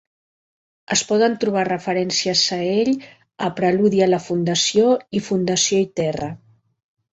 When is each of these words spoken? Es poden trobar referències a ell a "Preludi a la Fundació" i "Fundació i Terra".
Es 0.95 1.03
poden 1.09 1.35
trobar 1.43 1.65
referències 1.69 2.41
a 2.57 2.57
ell 2.71 2.91
a 3.49 3.51
"Preludi 3.61 4.03
a 4.07 4.09
la 4.09 4.21
Fundació" 4.31 4.89
i 5.21 5.25
"Fundació 5.31 5.85
i 5.89 5.91
Terra". 6.03 6.35